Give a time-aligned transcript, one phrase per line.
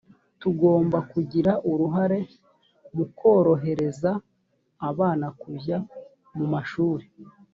[0.41, 2.19] tugomba kugira uruhare
[2.95, 4.11] mu kurohereza
[4.89, 5.77] abana kujya
[6.37, 7.05] mu mashuli